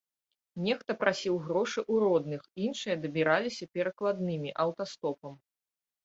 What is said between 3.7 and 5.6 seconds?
перакладнымі, аўтастопам.